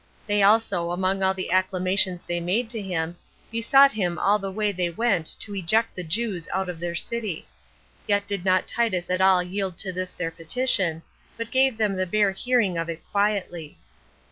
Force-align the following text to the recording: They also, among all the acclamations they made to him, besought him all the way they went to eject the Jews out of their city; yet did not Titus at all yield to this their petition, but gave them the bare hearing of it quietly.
They 0.25 0.41
also, 0.41 0.89
among 0.89 1.21
all 1.21 1.35
the 1.35 1.51
acclamations 1.51 2.25
they 2.25 2.39
made 2.39 2.71
to 2.71 2.81
him, 2.81 3.17
besought 3.51 3.91
him 3.91 4.17
all 4.17 4.39
the 4.39 4.49
way 4.49 4.71
they 4.71 4.89
went 4.89 5.27
to 5.41 5.53
eject 5.55 5.95
the 5.95 6.03
Jews 6.03 6.49
out 6.51 6.69
of 6.69 6.79
their 6.79 6.95
city; 6.95 7.45
yet 8.07 8.25
did 8.25 8.43
not 8.43 8.65
Titus 8.67 9.11
at 9.11 9.21
all 9.21 9.43
yield 9.43 9.77
to 9.77 9.91
this 9.93 10.09
their 10.09 10.31
petition, 10.31 11.03
but 11.37 11.51
gave 11.51 11.77
them 11.77 11.95
the 11.97 12.07
bare 12.07 12.31
hearing 12.31 12.79
of 12.79 12.89
it 12.89 13.03
quietly. 13.11 13.77